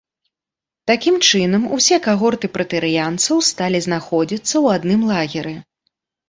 Такім 0.91 1.15
чынам 1.29 1.67
усе 1.77 1.97
кагорты 2.07 2.49
прэтарыянцаў 2.55 3.35
сталі 3.51 3.83
знаходзіцца 3.89 4.49
ў 4.63 4.79
адным 4.79 5.01
лагеры. 5.13 5.55